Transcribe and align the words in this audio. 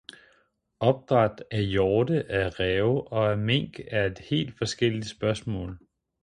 Opdræt 0.79 1.43
af 1.51 1.63
hjorte, 1.63 2.25
af 2.31 2.59
ræve 2.59 3.07
og 3.11 3.31
af 3.31 3.37
mink 3.37 3.79
er 3.87 4.09
helt 4.29 4.57
forskellige 4.57 5.03
spørgsmål. 5.03 5.79